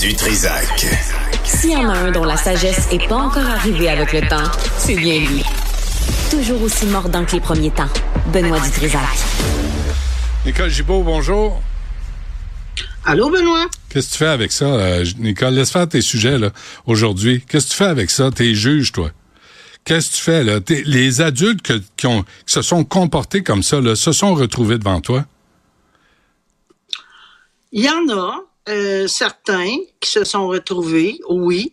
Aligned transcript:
Du 0.00 0.12
Trisac. 0.14 0.86
S'il 1.44 1.70
y 1.70 1.76
en 1.76 1.88
a 1.88 1.92
un 1.92 2.10
dont 2.10 2.24
la 2.24 2.36
sagesse 2.36 2.90
n'est 2.90 3.06
pas 3.06 3.16
encore 3.16 3.46
arrivée 3.46 3.88
avec 3.88 4.12
le 4.12 4.22
temps, 4.22 4.50
c'est 4.76 4.96
bien 4.96 5.20
lui. 5.20 5.44
Toujours 6.30 6.62
aussi 6.62 6.86
mordant 6.86 7.24
que 7.24 7.32
les 7.32 7.40
premiers 7.40 7.70
temps. 7.70 7.88
Benoît 8.32 8.58
Dutrisac. 8.60 9.00
Nicole 10.44 10.70
Gibault, 10.70 11.02
bonjour. 11.02 11.62
Allô, 13.04 13.30
Benoît? 13.30 13.66
Qu'est-ce 13.88 14.08
que 14.08 14.12
tu 14.12 14.18
fais 14.18 14.26
avec 14.26 14.52
ça, 14.52 14.64
euh, 14.64 15.04
Nicole? 15.18 15.54
Laisse 15.54 15.70
faire 15.70 15.88
tes 15.88 16.00
sujets 16.00 16.38
là 16.38 16.50
aujourd'hui. 16.86 17.44
Qu'est-ce 17.48 17.66
que 17.66 17.70
tu 17.70 17.76
fais 17.76 17.84
avec 17.84 18.10
ça? 18.10 18.30
T'es 18.30 18.54
juge, 18.54 18.90
toi. 18.90 19.10
Qu'est-ce 19.84 20.10
que 20.10 20.16
tu 20.16 20.22
fais 20.22 20.44
là? 20.44 20.60
les 20.68 21.20
adultes 21.20 21.62
qui, 21.96 22.06
ont, 22.06 22.22
qui 22.22 22.52
se 22.52 22.62
sont 22.62 22.84
comportés 22.84 23.42
comme 23.42 23.62
ça, 23.62 23.80
là, 23.80 23.94
se 23.94 24.12
sont 24.12 24.34
retrouvés 24.34 24.78
devant 24.78 25.00
toi? 25.00 25.24
Il 27.70 27.84
y 27.84 27.88
en 27.88 28.08
a 28.16 28.40
euh, 28.68 29.06
certains 29.06 29.76
qui 30.00 30.10
se 30.10 30.24
sont 30.24 30.48
retrouvés, 30.48 31.20
oui. 31.28 31.72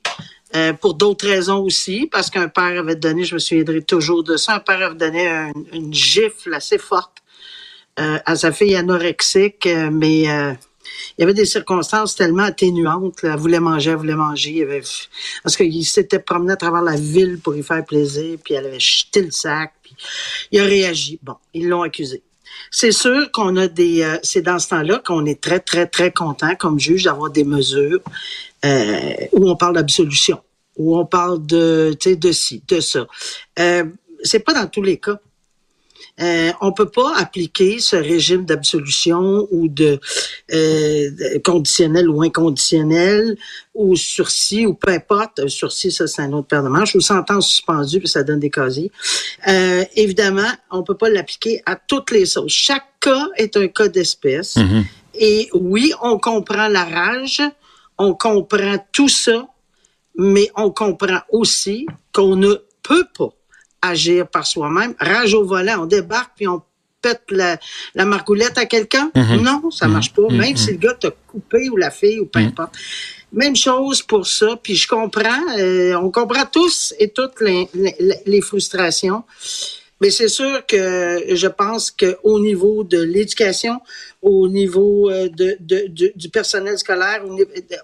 Euh, 0.54 0.74
pour 0.74 0.96
d'autres 0.96 1.26
raisons 1.28 1.60
aussi, 1.60 2.10
parce 2.12 2.30
qu'un 2.30 2.50
père 2.50 2.78
avait 2.78 2.98
donné, 2.98 3.24
je 3.24 3.36
me 3.36 3.40
souviendrai 3.40 3.82
toujours 3.82 4.22
de 4.22 4.36
ça, 4.36 4.56
un 4.56 4.60
père 4.60 4.82
avait 4.82 4.96
donné 4.96 5.52
une 5.72 5.94
gifle 5.94 6.54
assez 6.54 6.78
forte 6.78 7.20
euh, 8.00 8.20
à 8.26 8.36
sa 8.36 8.52
fille 8.52 8.76
anorexique, 8.76 9.66
mais 9.66 10.24
il 10.24 11.20
y 11.20 11.24
avait 11.24 11.34
des 11.34 11.46
circonstances 11.46 12.16
tellement 12.16 12.44
atténuantes. 12.44 13.20
Elle 13.24 13.38
voulait 13.38 13.62
manger, 13.62 13.92
elle 13.92 13.98
voulait 13.98 14.16
manger. 14.16 14.52
Il 14.52 14.64
avait... 14.64 14.84
Parce 15.42 15.56
qu'il 15.56 15.86
s'était 15.86 16.20
promené 16.20 16.52
à 16.52 16.58
travers 16.58 16.82
la 16.82 16.98
ville 16.98 17.40
pour 17.40 17.56
y 17.56 17.64
faire 17.64 17.86
plaisir, 17.86 18.38
puis 18.44 18.54
elle 18.54 18.66
avait 18.66 18.80
jeté 18.80 19.22
le 19.22 19.32
sac, 19.32 19.72
puis 19.82 19.96
il 20.52 20.60
a 20.60 20.66
réagi. 20.66 21.18
Bon, 21.24 21.36
ils 21.54 21.70
l'ont 21.70 21.84
accusé. 21.84 22.24
C'est 22.70 22.92
sûr 22.92 23.32
qu'on 23.32 23.58
a 23.58 23.68
des. 23.68 24.04
Euh, 24.04 24.18
c'est 24.24 24.42
dans 24.42 24.60
ce 24.60 24.70
temps-là 24.70 25.02
qu'on 25.06 25.26
est 25.26 25.42
très, 25.42 25.60
très, 25.60 25.88
très 25.88 26.12
content 26.12 26.56
comme 26.56 26.80
juge 26.80 27.04
d'avoir 27.04 27.30
des 27.32 27.44
mesures 27.44 28.02
euh, 28.66 29.14
où 29.34 29.50
on 29.50 29.56
parle 29.56 29.76
d'absolution, 29.76 30.40
où 30.78 30.98
on 30.98 31.06
parle 31.06 31.46
de, 31.46 31.96
de 32.06 32.32
ci, 32.32 32.64
de 32.68 32.80
ça. 32.80 33.08
Euh, 33.60 33.86
c'est 34.24 34.40
pas 34.40 34.54
dans 34.54 34.68
tous 34.68 34.82
les 34.82 34.98
cas. 34.98 35.20
Euh, 36.22 36.52
on 36.62 36.72
peut 36.72 36.90
pas 36.90 37.16
appliquer 37.18 37.80
ce 37.80 37.96
régime 37.96 38.46
d'absolution 38.46 39.48
ou 39.52 39.68
de 39.68 40.00
euh, 40.54 41.40
conditionnel 41.44 42.10
ou 42.10 42.22
inconditionnel 42.22 43.38
ou 43.74 43.96
sursis 43.96 44.66
ou 44.66 44.74
peu 44.74 44.92
importe. 44.92 45.48
Sursis, 45.48 45.92
ça 45.92 46.08
c'est 46.08 46.22
un 46.22 46.34
autre 46.34 46.48
paire 46.48 46.64
de 46.64 46.70
manches. 46.70 46.96
Ou 46.96 47.02
sentence 47.02 47.50
suspendue, 47.50 48.00
puis 48.00 48.10
ça 48.10 48.24
donne 48.24 48.40
des 48.40 48.50
casiers. 48.50 48.92
Euh, 49.48 49.84
évidemment, 49.96 50.52
on 50.70 50.84
peut 50.84 50.98
pas 50.98 51.10
l'appliquer 51.10 51.62
à 51.66 51.76
toutes 51.76 52.12
les 52.12 52.26
choses. 52.26 52.52
Chaque 52.52 52.86
cas 53.00 53.28
est 53.38 53.58
un 53.58 53.68
cas 53.68 53.88
d'espèce. 53.88 54.58
Mm-hmm. 54.58 54.84
Et 55.16 55.50
oui, 55.54 55.94
on 56.02 56.20
comprend 56.20 56.68
la 56.68 56.86
rage, 56.86 57.42
on 57.98 58.14
comprend 58.14 58.78
tout 58.92 59.10
ça, 59.10 59.48
mais 60.16 60.50
on 60.56 60.72
comprend 60.72 61.20
aussi 61.32 61.86
qu'on 62.14 62.36
ne 62.36 62.56
peut 62.84 63.06
pas 63.18 63.34
agir 63.82 64.28
par 64.28 64.46
soi-même. 64.46 64.94
Rage 65.00 65.34
au 65.34 65.46
volant, 65.46 65.84
on 65.84 65.86
débarque 65.86 66.32
puis 66.36 66.48
on 66.48 66.62
pète 67.02 67.24
la, 67.30 67.58
la 67.96 68.06
margoulette 68.06 68.58
à 68.58 68.66
quelqu'un. 68.66 69.12
Mhm. 69.16 69.42
Non, 69.42 69.72
ça 69.72 69.88
marche 69.88 70.14
pas. 70.14 70.28
Même 70.30 70.56
si 70.56 70.72
le 70.72 70.78
gars 70.78 70.94
t'a 70.94 71.10
coupé 71.28 71.70
ou 71.70 71.78
la 71.78 71.90
fille 71.92 72.20
ou 72.20 72.26
peu 72.26 72.40
importe. 72.40 72.76
Même 73.34 73.56
chose 73.56 74.02
pour 74.02 74.28
ça. 74.28 74.60
Puis 74.62 74.76
je 74.76 74.88
comprends, 74.88 75.58
euh, 75.58 75.96
on 75.96 76.12
comprend 76.12 76.46
tous 76.46 76.94
et 77.00 77.10
toutes 77.10 77.42
les, 77.42 77.68
les 78.26 78.42
frustrations. 78.42 79.24
Mais 80.02 80.10
c'est 80.10 80.28
sûr 80.28 80.66
que 80.66 81.24
je 81.34 81.48
pense 81.48 81.92
qu'au 81.92 82.40
niveau 82.40 82.84
de 82.84 83.00
l'éducation, 83.02 83.80
au 84.22 84.48
niveau 84.48 85.10
euh, 85.10 85.30
de, 85.30 85.58
de, 85.60 86.12
du 86.16 86.30
personnel 86.30 86.78
scolaire, 86.78 87.24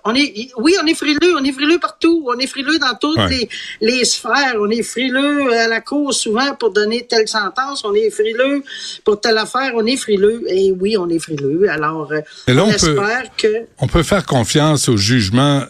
on 0.06 0.16
est, 0.16 0.52
oui, 0.58 0.76
on 0.82 0.86
est 0.86 0.94
frileux, 0.94 1.36
on 1.36 1.44
est 1.44 1.52
frileux 1.52 1.80
partout, 1.80 2.26
on 2.28 2.38
est 2.38 2.48
frileux 2.48 2.78
dans 2.78 2.96
toutes 3.00 3.30
les, 3.30 3.50
les 3.82 4.06
sphères, 4.06 4.56
on 4.60 4.70
est 4.70 4.84
frileux 4.84 5.52
à 5.54 5.68
la 5.68 5.82
cour 5.82 6.14
souvent 6.14 6.54
pour 6.56 6.72
donner 6.72 7.06
telle 7.08 7.28
sentence, 7.28 7.84
on 7.86 7.94
est 7.94 8.12
frileux 8.12 8.64
pour 9.04 9.20
telle 9.20 9.38
affaire, 9.38 9.72
on 9.76 9.86
est 9.86 9.98
frileux. 9.98 10.44
Et 10.48 10.72
oui, 10.72 10.96
on 10.98 11.10
est 11.10 11.20
frileux. 11.20 11.70
Alors, 11.70 12.12
euh, 12.12 12.22
on, 12.48 12.68
espère 12.68 13.36
que... 13.36 13.66
On 13.80 13.88
peut 13.88 14.04
faire 14.04 14.26
confiance 14.26 14.90
au 14.90 14.98
jugement 14.98 15.64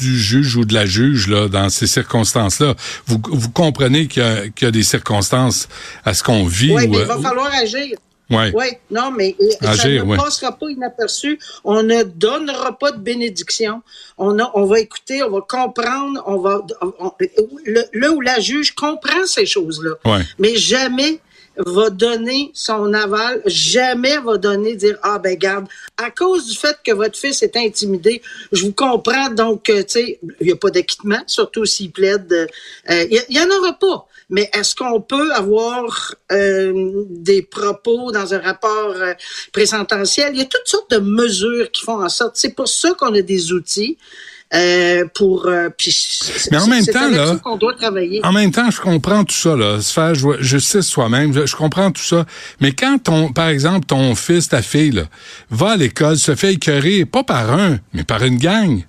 du 0.00 0.18
juge 0.18 0.56
ou 0.56 0.64
de 0.64 0.74
la 0.74 0.86
juge 0.86 1.28
là 1.28 1.48
dans 1.48 1.68
ces 1.68 1.86
circonstances-là. 1.86 2.74
Vous, 3.06 3.20
vous 3.30 3.50
comprenez 3.50 4.08
qu'il 4.08 4.22
y, 4.22 4.64
y, 4.64 4.66
a 4.66 4.70
des 4.70 4.82
circonstances 4.82 5.68
à 6.04 6.14
ce 6.14 6.24
qu'on 6.24 6.46
vit. 6.46 6.72
Oui, 6.72 6.88
mais 6.88 6.98
il 6.98 7.04
va 7.04 7.14
euh, 7.14 7.22
falloir 7.22 7.52
agir. 7.54 7.96
Oui. 8.30 8.50
Oui, 8.54 8.66
non, 8.90 9.10
mais 9.10 9.34
euh, 9.40 9.66
Agir, 9.66 10.02
ça 10.02 10.06
ne 10.06 10.16
passera 10.16 10.52
pas 10.52 10.70
inaperçu. 10.70 11.38
On 11.64 11.82
ne 11.82 12.04
donnera 12.04 12.78
pas 12.78 12.92
de 12.92 12.98
bénédiction. 12.98 13.82
On, 14.18 14.38
a, 14.38 14.50
on 14.54 14.66
va 14.66 14.78
écouter, 14.78 15.22
on 15.24 15.30
va 15.30 15.40
comprendre, 15.40 16.22
on 16.26 16.38
va 16.38 16.64
le, 17.66 17.82
le, 17.92 18.10
ou 18.12 18.20
la 18.20 18.38
juge 18.38 18.74
comprend 18.74 19.26
ces 19.26 19.46
choses-là. 19.46 19.94
Ouais. 20.04 20.22
Mais 20.38 20.54
jamais 20.56 21.18
va 21.66 21.90
donner 21.90 22.50
son 22.54 22.92
aval, 22.92 23.42
jamais 23.46 24.18
va 24.18 24.36
donner, 24.36 24.76
dire, 24.76 24.98
ah 25.02 25.18
ben 25.18 25.36
garde, 25.36 25.66
à 25.96 26.10
cause 26.10 26.48
du 26.48 26.56
fait 26.56 26.76
que 26.84 26.92
votre 26.92 27.18
fils 27.18 27.42
est 27.42 27.56
intimidé, 27.56 28.22
je 28.52 28.64
vous 28.64 28.72
comprends, 28.72 29.30
donc, 29.30 29.68
euh, 29.70 29.82
tu 29.82 29.88
sais, 29.88 30.18
il 30.40 30.46
n'y 30.46 30.52
a 30.52 30.56
pas 30.56 30.70
d'acquittement, 30.70 31.22
surtout 31.26 31.64
s'il 31.64 31.92
plaide, 31.92 32.32
euh, 32.32 33.06
il 33.10 33.24
n'y 33.30 33.40
en 33.40 33.50
aura 33.50 33.72
pas. 33.74 34.06
Mais 34.30 34.48
est-ce 34.54 34.76
qu'on 34.76 35.00
peut 35.00 35.32
avoir 35.32 36.14
euh, 36.30 37.04
des 37.10 37.42
propos 37.42 38.12
dans 38.12 38.32
un 38.32 38.38
rapport 38.38 38.94
euh, 38.94 39.12
présententiel? 39.52 40.30
Il 40.34 40.38
y 40.38 40.42
a 40.42 40.46
toutes 40.46 40.66
sortes 40.66 40.90
de 40.92 40.98
mesures 40.98 41.70
qui 41.72 41.82
font 41.82 42.02
en 42.02 42.08
sorte. 42.08 42.36
C'est 42.36 42.54
pour 42.54 42.68
ça 42.68 42.94
qu'on 42.94 43.12
a 43.14 43.22
des 43.22 43.52
outils. 43.52 43.98
Euh, 44.52 45.04
pour 45.14 45.46
euh, 45.46 45.68
mais 46.50 46.58
en 46.58 46.66
même 46.66 46.84
temps 46.84 47.08
là 47.08 47.36
qu'on 47.36 47.56
doit 47.56 47.72
travailler. 47.74 48.20
en 48.24 48.32
même 48.32 48.50
temps 48.50 48.68
je 48.68 48.80
comprends 48.80 49.22
tout 49.22 49.36
ça 49.36 49.54
là 49.54 49.80
se 49.80 49.92
faire 49.92 50.12
justice 50.42 50.88
soi-même 50.88 51.32
je, 51.32 51.54
comprends 51.54 51.92
tout 51.92 52.02
ça 52.02 52.26
mais 52.58 52.72
quand 52.72 52.98
ton 52.98 53.32
par 53.32 53.46
exemple 53.46 53.86
ton 53.86 54.16
fils 54.16 54.48
ta 54.48 54.60
fille 54.60 54.90
là, 54.90 55.04
va 55.50 55.70
à 55.70 55.76
l'école 55.76 56.16
se 56.16 56.34
fait 56.34 56.54
écœurer 56.54 57.04
pas 57.04 57.22
par 57.22 57.52
un 57.52 57.78
mais 57.92 58.02
par 58.02 58.24
une 58.24 58.38
gang 58.38 58.82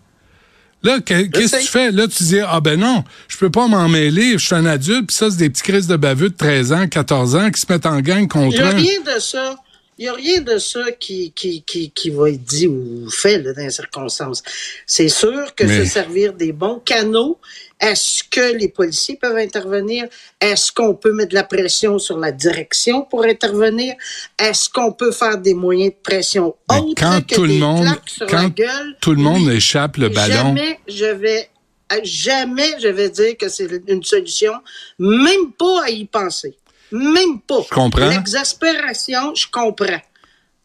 Là, 0.83 0.99
qu'est-ce 0.99 1.29
que 1.29 1.61
tu 1.61 1.67
fais? 1.67 1.91
Là, 1.91 2.07
tu 2.07 2.23
dis, 2.23 2.39
ah 2.39 2.59
ben 2.59 2.79
non, 2.79 3.03
je 3.27 3.37
peux 3.37 3.51
pas 3.51 3.67
m'en 3.67 3.87
mêler, 3.87 4.33
je 4.33 4.45
suis 4.45 4.55
un 4.55 4.65
adulte, 4.65 5.07
puis 5.09 5.15
ça, 5.15 5.29
c'est 5.29 5.37
des 5.37 5.51
petits 5.51 5.61
crises 5.61 5.85
de 5.85 5.95
baveux 5.95 6.29
de 6.29 6.35
13 6.35 6.73
ans, 6.73 6.87
14 6.87 7.35
ans 7.35 7.51
qui 7.51 7.61
se 7.61 7.71
mettent 7.71 7.85
en 7.85 7.99
gang 7.99 8.27
contre 8.27 8.55
Il 8.55 8.63
n'y 8.63 8.67
a 8.67 8.71
rien 8.71 8.99
de 9.15 9.19
ça. 9.19 9.57
Il 10.01 10.05
n'y 10.05 10.09
a 10.09 10.13
rien 10.13 10.41
de 10.41 10.57
ça 10.57 10.91
qui, 10.93 11.31
qui, 11.31 11.61
qui, 11.61 11.91
qui 11.91 12.09
va 12.09 12.31
être 12.31 12.41
dit 12.41 12.65
ou 12.65 13.07
fait 13.11 13.37
là, 13.37 13.53
dans 13.53 13.61
les 13.61 13.69
circonstances. 13.69 14.41
C'est 14.87 15.09
sûr 15.09 15.53
que 15.53 15.67
se 15.67 15.85
servir 15.85 16.33
des 16.33 16.53
bons 16.53 16.79
canaux, 16.79 17.37
est-ce 17.79 18.23
que 18.23 18.57
les 18.57 18.69
policiers 18.69 19.15
peuvent 19.21 19.37
intervenir? 19.37 20.07
Est-ce 20.39 20.71
qu'on 20.71 20.95
peut 20.95 21.13
mettre 21.13 21.29
de 21.29 21.35
la 21.35 21.43
pression 21.43 21.99
sur 21.99 22.17
la 22.17 22.31
direction 22.31 23.03
pour 23.03 23.25
intervenir? 23.25 23.93
Est-ce 24.39 24.71
qu'on 24.71 24.91
peut 24.91 25.11
faire 25.11 25.37
des 25.37 25.53
moyens 25.53 25.91
de 25.91 26.01
pression 26.01 26.55
autres 26.67 26.95
quand 26.97 27.21
que 27.23 27.35
tout 27.35 27.45
des 27.45 27.53
le 27.53 27.59
monde, 27.59 27.87
sur 28.07 28.25
quand 28.25 28.41
la 28.41 28.49
gueule? 28.49 28.97
Tout 29.01 29.13
le 29.13 29.21
monde 29.21 29.51
échappe 29.51 29.97
le 29.97 30.09
ballon. 30.09 30.55
Jamais 30.55 30.79
je 30.87 31.05
vais 31.05 31.49
jamais 32.03 32.79
je 32.81 32.87
vais 32.87 33.09
dire 33.11 33.37
que 33.37 33.49
c'est 33.49 33.69
une 33.87 34.03
solution, 34.03 34.53
même 34.97 35.51
pas 35.59 35.83
à 35.83 35.89
y 35.91 36.05
penser. 36.05 36.55
Même 36.91 37.39
pas. 37.41 37.61
Je 37.69 37.73
comprends. 37.73 38.09
L'exaspération, 38.09 39.33
je 39.35 39.47
comprends. 39.51 40.01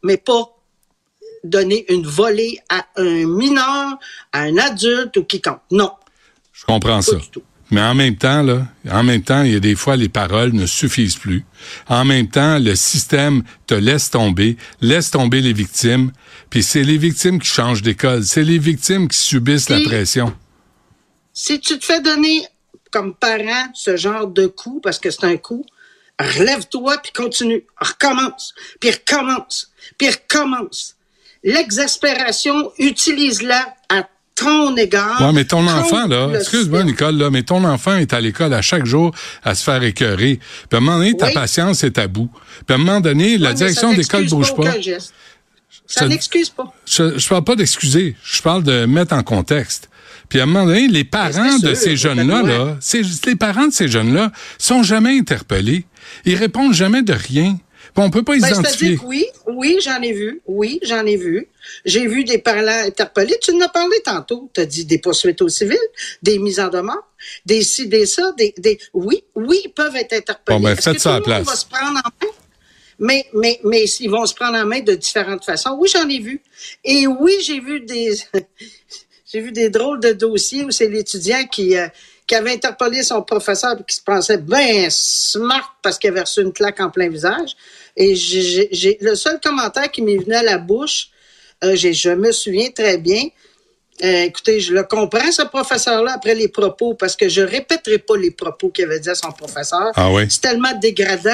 Mais 0.03 0.17
pas 0.17 0.57
donner 1.45 1.91
une 1.93 2.07
volée 2.07 2.59
à 2.69 2.87
un 2.97 3.27
mineur, 3.27 3.99
à 4.33 4.41
un 4.41 4.57
adulte 4.59 5.17
ou 5.17 5.25
quiconque. 5.25 5.61
Non. 5.71 5.93
Je 6.53 6.65
comprends 6.65 7.03
ça. 7.03 7.17
Mais 7.71 7.83
en 7.83 7.95
même 7.95 8.17
temps, 8.17 8.43
là, 8.43 8.67
en 8.91 9.03
même 9.03 9.23
temps, 9.23 9.43
il 9.43 9.53
y 9.53 9.57
a 9.57 9.61
des 9.61 9.75
fois 9.75 9.97
les 9.97 10.09
paroles 10.09 10.53
ne 10.53 10.67
suffisent 10.67 11.17
plus. 11.17 11.45
En 11.89 12.05
même 12.05 12.29
temps, 12.29 12.59
le 12.59 12.77
système 12.77 13.43
te 13.67 13.75
laisse 13.75 14.11
tomber, 14.11 14.57
laisse 14.81 15.11
tomber 15.11 15.41
les 15.41 15.53
victimes, 15.53 16.13
puis 16.49 16.63
c'est 16.63 16.85
les 16.85 16.97
victimes 16.97 17.41
qui 17.41 17.49
changent 17.49 17.83
d'école, 17.83 18.25
c'est 18.25 18.45
les 18.45 18.59
victimes 18.59 19.09
qui 19.09 19.19
subissent 19.19 19.69
la 19.69 19.81
pression. 19.81 20.33
Si 21.33 21.59
tu 21.61 21.79
te 21.79 21.85
fais 21.85 22.01
donner 22.01 22.47
comme 22.93 23.15
parent 23.15 23.69
ce 23.75 23.97
genre 23.97 24.29
de 24.29 24.47
coup, 24.47 24.81
parce 24.81 25.01
que 25.01 25.11
c'est 25.11 25.25
un 25.25 25.37
coup, 25.37 25.67
relève-toi 26.19 26.99
puis 27.03 27.13
continue, 27.13 27.65
recommence, 27.79 28.55
puis 28.81 28.91
recommence, 28.91 29.71
puis 29.99 30.11
recommence. 30.11 30.97
L'exaspération, 31.45 32.73
utilise-la 32.79 33.75
à 33.89 34.09
ton 34.35 34.77
égard. 34.77 35.21
Ouais, 35.21 35.33
mais 35.33 35.45
ton 35.45 35.67
enfant, 35.67 36.07
là, 36.07 36.31
excuse-moi, 36.35 36.85
Nicole, 36.85 37.17
là, 37.17 37.31
mais 37.31 37.43
ton 37.43 37.65
enfant 37.65 37.97
est 37.97 38.13
à 38.13 38.21
l'école 38.21 38.53
à 38.53 38.63
chaque 38.63 38.85
jour 38.85 39.15
à 39.43 39.55
se 39.55 39.65
faire 39.65 39.83
écœurer. 39.83 40.39
Puis 40.69 40.69
à 40.73 40.77
un 40.77 40.81
moment 40.81 40.99
donné, 40.99 41.17
ta 41.17 41.31
patience 41.31 41.85
est 41.85 41.99
à 41.99 42.07
bout. 42.07 42.31
Puis 42.67 42.73
à 42.73 42.75
un 42.75 42.79
moment 42.79 43.01
donné, 43.01 43.39
la 43.39 43.53
direction 43.55 43.93
d'école 43.93 44.27
bouge 44.27 44.55
pas. 44.55 44.75
Ça, 45.87 46.09
n'excuse 46.09 46.51
pas. 46.51 46.73
Je, 46.85 47.17
je 47.17 47.29
parle 47.29 47.45
pas 47.45 47.55
d'excuser. 47.55 48.17
Je 48.25 48.43
parle 48.43 48.65
de 48.65 48.87
mettre 48.87 49.15
en 49.15 49.23
contexte. 49.23 49.89
Puis 50.29 50.41
à 50.41 50.43
un 50.43 50.47
moment 50.47 50.67
donné, 50.67 50.89
les 50.89 51.05
parents 51.05 51.59
de 51.59 51.75
ces 51.75 51.97
jeunes-là, 51.97 52.43
là, 52.43 52.79
les 53.27 53.37
parents 53.37 53.67
de 53.67 53.73
ces 53.73 53.89
jeunes-là 53.89 54.33
sont 54.59 54.83
jamais 54.83 55.17
interpellés. 55.19 55.85
Ils 56.25 56.37
répondent 56.37 56.75
jamais 56.75 57.03
de 57.03 57.13
rien. 57.13 57.57
On 57.99 58.11
peut 58.11 58.23
pas 58.23 58.37
Ben, 58.37 58.49
identifier. 58.49 58.97
Que 58.97 59.05
oui, 59.05 59.27
oui, 59.47 59.79
j'en 59.83 60.01
ai 60.03 60.13
vu. 60.13 60.43
Oui, 60.47 60.79
j'en 60.83 61.07
ai 61.07 61.17
vu. 61.17 61.49
J'ai 61.85 62.07
vu 62.07 62.25
des 62.25 62.39
parents 62.39 62.67
interpellés. 62.85 63.37
Tu 63.41 63.53
en 63.53 63.61
as 63.61 63.69
parlé 63.69 63.97
tantôt. 64.05 64.51
Tu 64.55 64.61
as 64.61 64.67
dit 64.67 64.85
des 64.85 64.99
poursuites 64.99 65.41
au 65.41 65.49
civil, 65.49 65.79
des 66.23 66.39
mises 66.39 66.61
en 66.61 66.69
demeure, 66.69 67.09
des 67.47 67.63
ci, 67.63 67.89
des 67.89 68.05
ça, 68.05 68.33
des, 68.37 68.55
des... 68.59 68.79
Oui, 68.93 69.25
oui, 69.35 69.63
ils 69.65 69.73
peuvent 69.73 69.97
être 69.97 70.13
interpellés. 70.13 70.59
Bon, 70.59 70.63
ben, 70.63 70.77
faites 70.77 70.97
que 70.97 71.01
ça 71.01 71.15
à 71.15 71.19
la 71.19 71.21
place. 71.23 71.47
va 71.47 71.57
se 71.57 71.67
prendre 71.67 71.99
en 71.99 72.27
main? 72.27 72.33
Mais, 72.99 73.27
mais, 73.35 73.61
mais 73.65 73.85
ils 73.85 74.11
vont 74.11 74.25
se 74.27 74.35
prendre 74.35 74.59
en 74.59 74.67
main 74.67 74.81
de 74.81 74.95
différentes 74.95 75.45
façons. 75.45 75.77
Oui, 75.79 75.89
j'en 75.93 76.09
ai 76.09 76.19
vu. 76.19 76.43
Et 76.85 77.07
oui, 77.07 77.33
j'ai 77.43 77.61
vu 77.61 77.81
des, 77.81 78.15
j'ai 79.27 79.41
vu 79.41 79.51
des 79.53 79.71
drôles 79.71 80.01
de 80.01 80.13
dossiers 80.13 80.65
où 80.65 80.71
c'est 80.71 80.89
l'étudiant 80.89 81.45
qui, 81.51 81.77
euh, 81.77 81.89
qui 82.27 82.35
avait 82.35 82.53
interpellé 82.53 83.03
son 83.03 83.23
professeur 83.23 83.73
et 83.79 83.83
qui 83.85 83.97
se 83.97 84.03
pensait 84.03 84.39
bien 84.39 84.89
smart 84.89 85.77
parce 85.83 85.99
qu'il 85.99 86.11
avait 86.11 86.21
reçu 86.21 86.43
une 86.43 86.53
claque 86.53 86.81
en 86.81 86.91
plein 86.91 87.09
visage. 87.09 87.57
Et 87.97 88.15
j'ai, 88.15 88.99
le 89.01 89.15
seul 89.15 89.41
commentaire 89.41 89.91
qui 89.91 90.03
m'est 90.03 90.19
venu 90.19 90.35
à 90.35 90.43
la 90.43 90.59
bouche, 90.59 91.09
euh, 91.65 91.75
j'ai, 91.75 91.93
je 91.93 92.11
me 92.11 92.31
souviens 92.31 92.71
très 92.71 92.99
bien, 92.99 93.25
euh, 94.05 94.25
écoutez, 94.25 94.61
je 94.61 94.75
le 94.75 94.83
comprends, 94.83 95.33
ce 95.33 95.43
professeur-là, 95.43 96.13
après 96.17 96.35
les 96.35 96.49
propos, 96.49 96.95
parce 96.95 97.17
que 97.17 97.31
je 97.31 97.41
répéterai 97.41 97.99
pas 97.99 98.17
les 98.17 98.31
propos 98.31 98.69
qu'il 98.69 98.85
avait 98.85 99.01
dit 99.01 99.09
à 99.09 99.15
son 99.15 99.33
professeur. 99.33 99.91
Ah 99.95 100.13
oui? 100.13 100.25
C'est 100.29 100.43
tellement 100.43 100.75
dégradant 100.79 101.31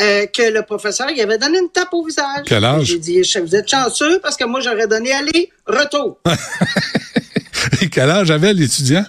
euh, 0.00 0.26
que 0.26 0.42
le 0.42 0.62
professeur, 0.62 1.10
il 1.10 1.20
avait 1.20 1.38
donné 1.38 1.58
une 1.58 1.70
tape 1.70 1.92
au 1.92 2.04
visage. 2.04 2.44
Quel 2.46 2.64
âge? 2.64 2.86
J'ai 2.86 2.98
dit, 2.98 3.20
vous 3.20 3.56
êtes 3.56 3.68
chanceux 3.68 4.20
parce 4.20 4.36
que 4.36 4.44
moi, 4.44 4.60
j'aurais 4.60 4.86
donné 4.86 5.12
aller, 5.12 5.50
retour. 5.66 6.20
Quel 7.90 8.10
âge 8.10 8.30
avait 8.30 8.54
l'étudiant? 8.54 9.04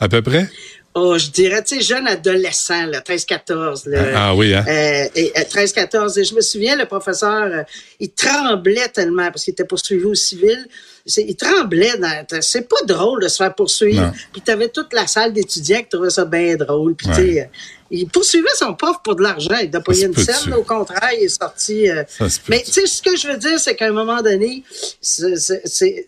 À 0.00 0.08
peu 0.08 0.22
près? 0.22 0.48
Oh, 0.94 1.18
je 1.18 1.28
dirais, 1.28 1.62
tu 1.62 1.76
sais, 1.76 1.82
jeune 1.82 2.06
adolescent, 2.06 2.86
là, 2.86 3.00
13-14. 3.00 3.88
là. 3.90 4.04
Ah 4.14 4.34
oui, 4.34 4.54
hein? 4.54 4.64
Euh, 4.66 5.08
et, 5.14 5.32
euh, 5.36 5.42
13-14. 5.42 6.18
Et 6.20 6.24
je 6.24 6.34
me 6.34 6.40
souviens, 6.40 6.76
le 6.76 6.86
professeur, 6.86 7.64
il 8.00 8.10
tremblait 8.12 8.88
tellement 8.88 9.26
parce 9.30 9.44
qu'il 9.44 9.52
était 9.52 9.64
poursuivi 9.64 10.04
au 10.04 10.14
civil. 10.14 10.66
Il 11.06 11.36
tremblait. 11.36 11.98
dans- 11.98 12.24
C'est 12.40 12.66
pas 12.68 12.82
drôle 12.86 13.22
de 13.22 13.28
se 13.28 13.36
faire 13.36 13.54
poursuivre. 13.54 14.00
Non. 14.06 14.12
Puis 14.32 14.40
tu 14.42 14.50
avais 14.50 14.68
toute 14.68 14.92
la 14.94 15.06
salle 15.06 15.32
d'étudiants 15.34 15.82
qui 15.82 15.88
trouvaient 15.88 16.10
ça 16.10 16.24
bien 16.24 16.56
drôle. 16.56 16.94
Puis 16.94 17.08
Ouais. 17.08 17.40
euh, 17.42 17.44
il 17.90 18.08
poursuivait 18.08 18.48
son 18.56 18.72
prof 18.74 18.96
pour 19.04 19.14
de 19.14 19.22
l'argent. 19.22 19.56
Il 19.62 19.68
n'a 19.70 19.80
pas 19.82 19.92
se 19.92 20.06
une 20.06 20.16
scène. 20.16 20.54
Au 20.54 20.62
contraire, 20.62 21.10
il 21.18 21.24
est 21.24 21.28
sorti. 21.28 21.90
euh, 21.90 22.04
mais 22.48 22.62
tu 22.62 22.72
sais, 22.72 22.86
ce 22.86 23.02
que 23.02 23.16
je 23.16 23.28
veux 23.28 23.36
dire, 23.36 23.60
c'est 23.60 23.76
qu'à 23.76 23.86
un 23.88 23.92
moment 23.92 24.22
donné, 24.22 24.62
c'est- 25.00 25.36
c'est- 25.36 25.62
c'est- 25.66 26.06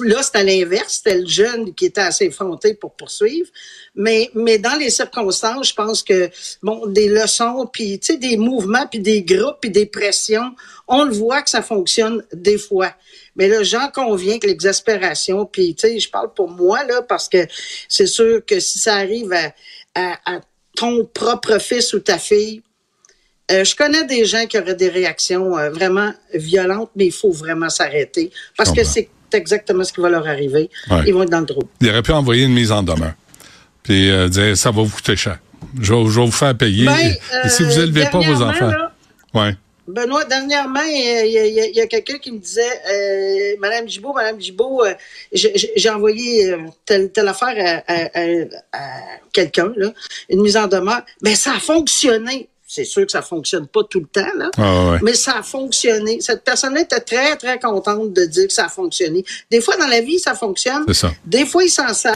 là, 0.00 0.22
c'était 0.22 0.38
à 0.38 0.44
l'inverse. 0.44 1.02
C'était 1.04 1.18
le 1.18 1.26
jeune 1.26 1.74
qui 1.74 1.84
était 1.84 2.00
assez 2.00 2.24
effronté 2.24 2.72
pour 2.72 2.92
poursuivre. 2.92 3.48
Mais, 3.94 4.30
mais 4.34 4.58
dans 4.58 4.76
les 4.78 4.90
circonstances, 4.90 5.68
je 5.68 5.74
pense 5.74 6.02
que, 6.02 6.30
bon, 6.62 6.86
des 6.86 7.08
leçons, 7.08 7.68
puis, 7.70 7.98
tu 7.98 8.12
sais, 8.14 8.16
des 8.16 8.36
mouvements, 8.38 8.86
puis 8.86 9.00
des 9.00 9.22
groupes, 9.22 9.56
puis 9.60 9.70
des 9.70 9.86
pressions, 9.86 10.52
on 10.88 11.04
le 11.04 11.12
voit 11.12 11.42
que 11.42 11.50
ça 11.50 11.62
fonctionne 11.62 12.22
des 12.32 12.58
fois. 12.58 12.92
Mais 13.36 13.46
là, 13.48 13.62
j'en 13.62 13.88
conviens 13.88 14.38
que 14.38 14.46
l'exaspération, 14.46 15.46
puis, 15.46 15.74
tu 15.74 15.86
sais, 15.88 16.00
je 16.00 16.10
parle 16.10 16.32
pour 16.34 16.50
moi, 16.50 16.82
là, 16.84 17.02
parce 17.02 17.28
que 17.28 17.46
c'est 17.88 18.06
sûr 18.06 18.44
que 18.44 18.58
si 18.60 18.78
ça 18.78 18.96
arrive 18.96 19.32
à, 19.32 19.52
à- 19.94 20.36
à 20.36 20.40
ton 20.76 21.04
propre 21.04 21.58
fils 21.60 21.92
ou 21.92 22.00
ta 22.00 22.18
fille, 22.18 22.62
euh, 23.50 23.64
je 23.64 23.74
connais 23.74 24.04
des 24.04 24.24
gens 24.24 24.46
qui 24.46 24.58
auraient 24.58 24.74
des 24.74 24.88
réactions 24.90 25.56
euh, 25.56 25.70
vraiment 25.70 26.12
violentes, 26.34 26.90
mais 26.96 27.06
il 27.06 27.12
faut 27.12 27.32
vraiment 27.32 27.68
s'arrêter 27.70 28.30
parce 28.56 28.70
que 28.72 28.84
c'est 28.84 29.08
exactement 29.32 29.84
ce 29.84 29.92
qui 29.92 30.00
va 30.00 30.08
leur 30.10 30.26
arriver. 30.26 30.68
Ouais. 30.90 31.02
Ils 31.06 31.14
vont 31.14 31.22
être 31.22 31.30
dans 31.30 31.40
le 31.40 31.46
trou. 31.46 31.62
Il 31.80 31.88
aurait 31.90 32.02
pu 32.02 32.12
envoyer 32.12 32.44
une 32.44 32.52
mise 32.54 32.70
en 32.72 32.82
demeure. 32.82 33.14
Puis 33.82 34.10
euh, 34.10 34.28
dire, 34.28 34.56
ça 34.56 34.70
va 34.70 34.82
vous 34.82 34.90
coûter 34.94 35.16
cher. 35.16 35.38
Je 35.80 35.92
vais, 35.94 36.04
je 36.10 36.20
vais 36.20 36.26
vous 36.26 36.30
faire 36.32 36.56
payer. 36.56 36.84
Ben, 36.86 37.14
Et 37.44 37.48
si 37.48 37.62
vous 37.62 37.78
euh, 37.78 37.84
élevez 37.84 38.06
pas 38.10 38.20
vos 38.20 38.42
enfants. 38.42 38.66
là, 38.68 38.92
Ouais. 39.34 39.56
Benoît, 39.88 40.24
dernièrement, 40.24 40.82
il 40.82 41.30
y 41.32 41.38
a, 41.38 41.46
il 41.46 41.54
y 41.74 41.80
il 41.80 41.88
quelqu'un 41.88 42.18
qui 42.18 42.30
me 42.30 42.38
disait, 42.38 42.60
euh, 42.92 43.56
Madame 43.58 43.88
Gibault, 43.88 44.12
Madame 44.12 44.38
Gibault, 44.40 44.84
euh, 44.84 44.92
j'ai 45.32 45.90
envoyé 45.90 46.50
euh, 46.52 46.58
telle, 46.84 47.10
telle 47.10 47.26
affaire 47.28 47.82
à, 47.86 47.92
à- 47.92 48.20
à- 48.20 48.46
à 48.72 49.00
quelqu'un, 49.32 49.72
là, 49.76 49.92
une 50.28 50.42
mise 50.42 50.56
en 50.58 50.66
demeure. 50.68 51.02
Mais 51.22 51.34
ça 51.34 51.52
a 51.56 51.60
fonctionné. 51.60 52.48
C'est 52.70 52.84
sûr 52.84 53.06
que 53.06 53.12
ça 53.12 53.22
fonctionne 53.22 53.66
pas 53.66 53.80
tout 53.88 54.00
le 54.00 54.06
temps, 54.06 54.28
là. 54.36 54.50
Ah, 54.58 54.90
ouais. 54.90 54.98
Mais 55.02 55.14
ça 55.14 55.38
a 55.38 55.42
fonctionné. 55.42 56.20
Cette 56.20 56.44
personne-là 56.44 56.82
était 56.82 57.00
très, 57.00 57.34
très 57.36 57.58
contente 57.58 58.12
de 58.12 58.26
dire 58.26 58.46
que 58.46 58.52
ça 58.52 58.66
a 58.66 58.68
fonctionné. 58.68 59.24
Des 59.50 59.62
fois, 59.62 59.78
dans 59.78 59.86
la 59.86 60.02
vie, 60.02 60.18
ça 60.18 60.34
fonctionne. 60.34 60.84
C'est 60.88 60.92
ça. 60.92 61.10
Des 61.24 61.46
fois, 61.46 61.64
ils 61.64 61.70
s'en 61.70 61.94
sacent. 61.94 62.14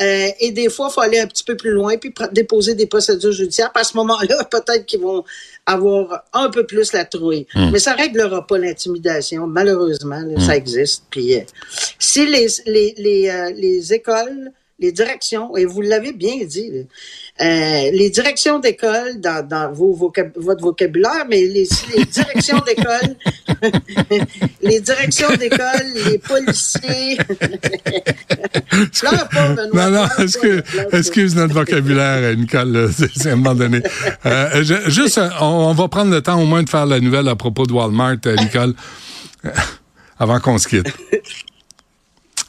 Euh, 0.00 0.28
et 0.40 0.52
des 0.52 0.68
fois, 0.68 0.88
il 0.90 0.94
faut 0.94 1.00
aller 1.00 1.18
un 1.18 1.26
petit 1.26 1.44
peu 1.44 1.56
plus 1.56 1.70
loin 1.70 1.96
puis 1.96 2.12
déposer 2.32 2.74
des 2.74 2.86
procédures 2.86 3.32
judiciaires. 3.32 3.70
À 3.74 3.84
ce 3.84 3.96
moment-là, 3.96 4.44
peut-être 4.50 4.86
qu'ils 4.86 5.00
vont 5.00 5.24
avoir 5.66 6.24
un 6.32 6.50
peu 6.50 6.64
plus 6.64 6.92
la 6.92 7.04
trouille. 7.04 7.46
Hmm. 7.54 7.70
Mais 7.72 7.78
ça 7.78 7.94
réglera 7.94 8.46
pas 8.46 8.58
l'intimidation. 8.58 9.46
Malheureusement, 9.46 10.20
là, 10.20 10.40
ça 10.40 10.56
existe. 10.56 11.04
Puis 11.10 11.36
euh, 11.36 11.40
si 11.98 12.26
les, 12.26 12.46
les, 12.66 12.94
les, 12.96 13.28
euh, 13.28 13.50
les 13.50 13.92
écoles, 13.92 14.52
les 14.80 14.92
directions, 14.92 15.56
et 15.56 15.64
vous 15.64 15.80
l'avez 15.80 16.12
bien 16.12 16.36
dit, 16.44 16.70
euh, 17.40 17.90
les 17.92 18.10
directions 18.10 18.60
d'école 18.60 19.20
dans, 19.20 19.44
dans 19.46 19.72
vos 19.72 19.92
votre 19.92 20.60
vocabulaire, 20.62 21.24
mais 21.28 21.40
les, 21.46 21.66
directions 22.06 22.60
d'école, 22.64 23.16
les 24.62 24.80
directions 24.80 25.34
d'école, 25.36 25.84
les 26.06 26.18
policiers. 26.18 27.18
Pleure 29.00 29.28
pas, 29.30 29.48
Benoît, 29.48 29.90
Non, 29.90 30.02
non, 30.02 30.08
excuse, 30.92 31.34
notre 31.34 31.54
vocabulaire, 31.54 32.18
euh, 32.18 32.34
Nicole, 32.36 32.90
c'est 33.16 33.30
à 33.30 33.32
un 33.32 33.36
moment 33.36 33.54
donné. 33.56 33.80
Euh, 34.26 34.62
je- 34.62 34.88
juste, 34.90 35.20
on, 35.40 35.44
on 35.46 35.74
va 35.74 35.88
prendre 35.88 36.12
le 36.12 36.22
temps 36.22 36.40
au 36.40 36.46
moins 36.46 36.62
de 36.62 36.68
faire 36.68 36.86
la 36.86 37.00
nouvelle 37.00 37.26
à 37.28 37.34
propos 37.34 37.66
de 37.66 37.72
Walmart, 37.72 38.16
Nicole, 38.40 38.74
avant 40.18 40.38
qu'on 40.38 40.58
se 40.58 40.68
quitte. 40.68 40.86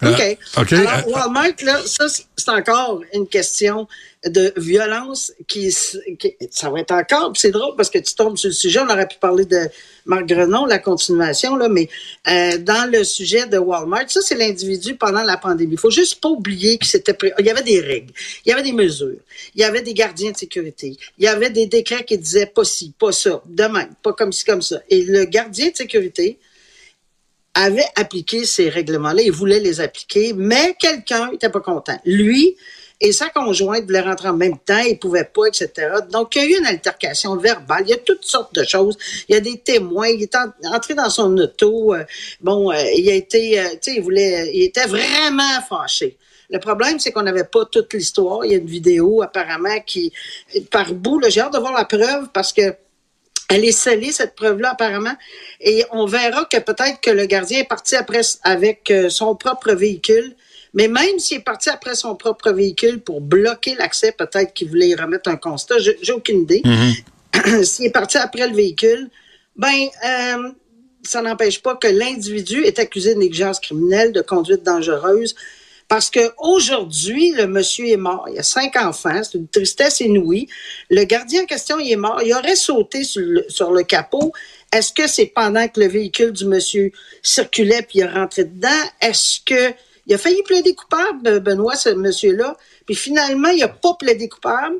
Euh, 0.04 0.14
OK. 0.14 0.38
OK. 0.58 0.74
Alors, 0.74 1.08
Walmart, 1.08 1.54
là, 1.64 1.82
ça, 1.86 2.08
c'est 2.08 2.50
encore 2.50 3.02
une 3.14 3.28
question 3.28 3.88
de 4.26 4.54
violence 4.58 5.32
qui, 5.48 5.72
ça 5.72 6.70
va 6.70 6.80
être 6.82 6.92
encore, 6.92 7.32
c'est 7.36 7.52
drôle 7.52 7.76
parce 7.78 7.90
que 7.90 8.00
tu 8.00 8.16
tombes 8.16 8.38
sur 8.38 8.50
le 8.50 8.54
sujet, 8.54 8.80
on 8.82 8.90
aurait 8.90 9.08
pu 9.08 9.18
parler 9.18 9.46
de 9.46 9.70
Marc 10.06 10.26
Grenon, 10.26 10.66
la 10.66 10.80
continuation, 10.80 11.56
là, 11.56 11.70
mais 11.70 11.88
euh, 12.28 12.58
dans 12.58 12.90
le 12.92 13.06
sujet 13.06 13.46
de 13.46 13.58
Walmart, 13.58 14.10
ça, 14.10 14.22
c'est 14.22 14.36
l'individu 14.36 14.96
pendant 14.96 15.24
la 15.24 15.38
pandémie. 15.38 15.74
Il 15.74 15.80
faut 15.80 15.90
juste 15.90 16.20
pas 16.20 16.30
oublier 16.30 16.78
que 16.78 16.86
c'était, 16.86 17.16
il 17.40 17.46
y 17.46 17.50
avait 17.50 17.64
des 17.64 17.80
règles, 17.80 18.12
il 18.46 18.50
y 18.50 18.52
avait 18.52 18.64
des 18.64 18.74
mesures, 18.74 19.20
il 19.56 19.62
y 19.62 19.64
avait 19.64 19.82
des 19.82 19.94
gardiens 19.94 20.32
de 20.32 20.38
sécurité, 20.38 20.98
il 21.18 21.24
y 21.24 21.28
avait 21.28 21.50
des 21.50 21.68
décrets 21.68 22.04
qui 22.04 22.18
disaient 22.18 22.46
pas 22.46 22.66
ci, 22.66 22.94
pas 23.00 23.14
ça, 23.14 23.42
de 23.46 23.64
même, 23.64 23.94
pas 24.04 24.12
comme 24.12 24.34
ci, 24.34 24.44
comme 24.44 24.62
ça. 24.62 24.82
Et 24.90 25.04
le 25.06 25.26
gardien 25.26 25.70
de 25.70 25.76
sécurité, 25.78 26.38
avait 27.54 27.88
appliqué 27.96 28.46
ces 28.46 28.70
règlements-là, 28.70 29.22
il 29.24 29.32
voulait 29.32 29.60
les 29.60 29.82
appliquer, 29.82 30.34
mais 30.34 30.76
quelqu'un 30.80 31.32
n'était 31.32 31.50
pas 31.50 31.60
content. 31.62 32.00
Lui 32.06 32.56
et 33.02 33.14
sa 33.14 33.30
conjointe 33.30 33.86
voulaient 33.86 34.02
rentrer 34.02 34.28
en 34.28 34.34
même 34.36 34.58
temps, 34.58 34.80
ils 34.80 35.00
pouvaient 35.00 35.24
pas, 35.24 35.46
etc. 35.48 35.72
Donc, 36.12 36.36
il 36.36 36.42
y 36.42 36.46
a 36.46 36.48
eu 36.48 36.60
une 36.60 36.66
altercation 36.66 37.38
verbale, 37.38 37.84
il 37.86 37.92
y 37.92 37.94
a 37.94 37.98
toutes 37.98 38.26
sortes 38.26 38.54
de 38.54 38.64
choses. 38.66 38.98
Il 39.30 39.36
y 39.36 39.38
a 39.38 39.40
des 39.40 39.58
témoins, 39.58 40.10
il 40.10 40.22
est 40.22 40.36
en- 40.36 40.52
entré 40.76 40.96
dans 40.96 41.10
son 41.10 41.38
auto, 41.38 41.94
euh, 41.96 42.04
bon, 42.42 42.72
euh, 42.72 42.76
il 42.98 43.10
a 43.10 43.14
été, 43.14 43.58
euh, 43.58 43.64
tu 43.82 43.92
sais, 43.92 43.96
il 43.96 44.02
voulait, 44.02 44.52
il 44.54 44.64
était 44.64 44.86
vraiment 44.86 45.62
fâché. 45.70 46.18
Le 46.50 46.60
problème, 46.60 47.00
c'est 47.00 47.12
qu'on 47.14 47.22
n'avait 47.24 47.46
pas 47.46 47.64
toute 47.66 47.94
l'histoire. 47.94 48.44
Il 48.44 48.52
y 48.52 48.56
a 48.56 48.58
une 48.58 48.66
vidéo, 48.66 49.22
apparemment, 49.22 49.80
qui, 49.86 50.12
par 50.70 50.94
bout, 50.94 51.22
j'ai 51.30 51.40
hâte 51.40 51.54
de 51.54 51.60
voir 51.60 51.72
la 51.74 51.86
preuve 51.86 52.28
parce 52.34 52.52
que 52.52 52.76
elle 53.50 53.66
est 53.66 53.72
scellée, 53.72 54.12
cette 54.12 54.36
preuve-là, 54.36 54.72
apparemment. 54.72 55.16
Et 55.60 55.84
on 55.92 56.06
verra 56.06 56.46
que 56.46 56.58
peut-être 56.58 57.02
que 57.02 57.10
le 57.10 57.26
gardien 57.26 57.60
est 57.60 57.68
parti 57.68 57.96
après 57.96 58.22
avec 58.44 58.92
euh, 58.92 59.10
son 59.10 59.36
propre 59.36 59.74
véhicule. 59.74 60.36
Mais 60.76 60.88
même 60.88 61.18
s'il 61.18 61.38
est 61.38 61.44
parti 61.44 61.70
après 61.70 61.96
son 61.96 62.16
propre 62.16 62.52
véhicule 62.52 63.02
pour 63.02 63.22
bloquer 63.22 63.74
l'accès, 63.74 64.12
peut-être 64.12 64.54
qu'il 64.54 64.70
voulait 64.70 64.90
y 64.90 64.96
remettre 64.96 65.30
un 65.30 65.36
constat, 65.36 65.80
j'ai 65.80 66.14
aucune 66.14 66.42
idée. 66.42 66.62
s'il 67.64 67.88
est 67.88 67.92
parti 67.92 68.18
après 68.18 68.48
le 68.48 68.56
véhicule, 68.56 69.10
ben, 69.56 69.88
euh, 70.06 70.52
ça 71.02 71.24
n'empêche 71.24 71.62
pas 71.62 71.76
que 71.76 71.88
l'individu 71.88 72.64
est 72.64 72.78
accusé 72.78 73.16
de 73.16 73.20
négligence 73.20 73.60
criminelle, 73.60 74.12
de 74.12 74.22
conduite 74.22 74.64
dangereuse, 74.64 75.36
parce 75.90 76.12
que 76.12 76.32
aujourd'hui, 76.38 77.32
le 77.32 77.48
monsieur 77.48 77.88
est 77.88 77.98
mort. 77.98 78.28
Il 78.32 78.38
a 78.38 78.44
cinq 78.44 78.76
enfants. 78.76 79.22
C'est 79.24 79.40
une 79.40 79.48
tristesse 79.48 80.00
inouïe. 80.02 80.48
Le 80.92 81.04
gardien 81.04 81.44
en 81.44 81.46
question, 81.48 81.80
il 81.80 81.92
est 81.92 81.96
mort. 81.96 82.22
Il 82.24 82.32
aurait 82.34 82.56
sauté 82.56 83.04
sur 83.04 83.24
le, 83.26 83.44
sur 83.50 83.72
le 83.72 83.82
capot. 83.82 84.32
Est-ce 84.72 84.94
que 84.94 85.08
c'est 85.08 85.26
pendant 85.26 85.68
que 85.68 85.80
le 85.80 85.88
véhicule 85.88 86.32
du 86.32 86.46
monsieur 86.46 86.92
circulait 87.24 87.82
puis 87.82 88.00
il 88.00 88.02
est 88.04 88.08
rentré 88.08 88.44
dedans? 88.44 88.70
Est-ce 89.02 89.40
que 89.44 89.74
il 90.06 90.14
a 90.14 90.20
failli 90.20 90.42
plaider 90.44 90.76
coupable, 90.76 91.40
Benoît, 91.40 91.76
ce 91.76 91.90
monsieur-là? 91.90 92.56
Puis 92.86 92.96
finalement, 92.96 93.50
il 93.50 93.60
n'a 93.60 93.68
pas 93.68 93.96
plaidé 93.96 94.30
coupable. 94.30 94.78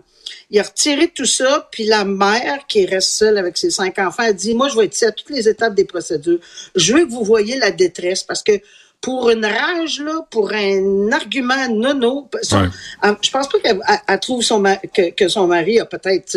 Il 0.52 0.60
a 0.60 0.64
retiré 0.64 1.08
tout 1.08 1.26
ça, 1.26 1.68
puis 1.72 1.86
la 1.86 2.06
mère, 2.06 2.66
qui 2.68 2.86
reste 2.86 3.12
seule 3.12 3.38
avec 3.38 3.58
ses 3.58 3.72
cinq 3.72 3.98
enfants, 4.00 4.24
a 4.24 4.34
dit, 4.34 4.54
moi, 4.54 4.70
je 4.70 4.76
vais 4.76 4.86
être 4.86 4.96
ici 4.96 5.06
à 5.06 5.12
toutes 5.12 5.30
les 5.30 5.48
étapes 5.48 5.76
des 5.76 5.86
procédures. 5.86 6.40
Je 6.76 6.94
veux 6.94 7.06
que 7.06 7.12
vous 7.12 7.24
voyez 7.24 7.58
la 7.58 7.72
détresse, 7.72 8.24
parce 8.24 8.44
que 8.44 8.54
pour 9.02 9.30
une 9.30 9.46
rage, 9.46 10.00
là, 10.02 10.26
pour 10.30 10.52
un 10.54 11.12
argument 11.12 11.68
nono, 11.70 12.30
son- 12.42 12.62
Ouais. 12.64 12.68
euh, 13.06 13.16
je 13.22 13.30
pense 13.32 13.48
pas 13.48 13.60
qu'elle 13.60 13.80
elle- 13.88 14.00
elle 14.08 14.20
trouve 14.20 14.44
son 14.44 14.62
que, 14.94 15.12
que 15.12 15.28
son 15.30 15.48
mari 15.48 15.80
a 15.80 15.86
peut-être, 15.86 16.36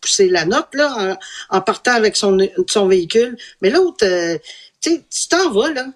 pousser 0.00 0.28
la 0.30 0.46
note 0.46 0.68
là, 0.72 1.18
en, 1.50 1.60
partant 1.60 1.92
avec 1.92 2.16
son, 2.16 2.38
son 2.68 2.86
véhicule. 2.88 3.36
Mais 3.60 3.68
l'autre, 3.68 4.04
euh, 4.06 4.38
tu 4.80 4.98
t'en 5.28 5.50
vas, 5.50 5.70
là. 5.72 5.86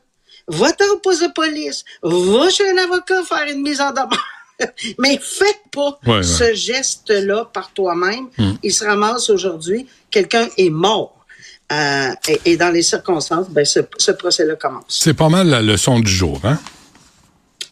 Va-t'en 0.47 0.85
au 0.93 0.99
poste 0.99 1.23
de 1.23 1.33
police. 1.33 1.85
Va 2.03 2.51
chez 2.51 2.69
un 2.71 2.77
avocat 2.77 3.23
faire 3.25 3.47
une 3.51 3.63
mise 3.63 3.81
en 3.81 3.91
demeure. 3.93 4.29
Mais 4.99 5.19
faites 5.23 5.63
pas 5.73 5.99
ce 6.23 6.53
geste-là 6.55 7.47
par 7.47 7.73
toi-même. 7.73 8.29
Hmm. 8.37 8.53
Il 8.63 8.73
se 8.75 8.85
ramasse 8.85 9.31
aujourd'hui, 9.31 9.87
quelqu'un 10.11 10.49
est 10.59 10.69
mort. 10.69 11.24
Euh, 11.73 12.13
et, 12.45 12.57
dans 12.57 12.71
les 12.71 12.83
circonstances, 12.83 13.49
ben, 13.49 13.65
ce, 13.65 14.11
procès-là 14.11 14.55
commence. 14.57 14.85
C'est 14.89 15.15
pas 15.15 15.29
mal 15.29 15.49
la 15.49 15.63
leçon 15.63 15.99
du 15.99 16.11
jour, 16.11 16.41
hein? 16.45 16.59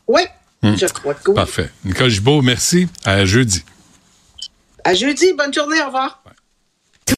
Oui, 0.08 0.22
hmm. 0.62 0.74
je 0.76 0.86
crois 0.86 1.14
que 1.14 1.30
oui. 1.30 1.34
Parfait. 1.34 1.70
Nicole 1.84 2.08
Gibault, 2.08 2.42
merci. 2.42 2.88
À 3.04 3.24
jeudi. 3.24 3.64
À 4.84 4.94
jeudi. 4.94 5.32
Bonne 5.34 5.52
journée. 5.52 5.80
Au 5.82 5.86
revoir. 5.86 6.21